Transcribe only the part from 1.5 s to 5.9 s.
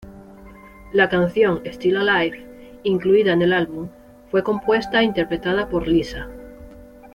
"Still Alive" incluida en el álbum, fue compuesta e interpretada por